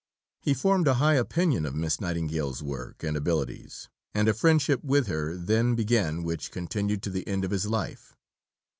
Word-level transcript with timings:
He 0.39 0.55
formed 0.55 0.87
a 0.87 0.95
high 0.95 1.13
opinion 1.13 1.63
of 1.63 1.75
Miss 1.75 2.01
Nightingale's 2.01 2.63
work 2.63 3.03
and 3.03 3.15
abilities, 3.15 3.87
and 4.15 4.27
a 4.27 4.33
friendship 4.33 4.83
with 4.83 5.05
her 5.05 5.37
then 5.37 5.75
began 5.75 6.23
which 6.23 6.49
continued 6.49 7.03
to 7.03 7.11
the 7.11 7.27
end 7.27 7.45
of 7.45 7.51
his 7.51 7.67
life. 7.67 8.15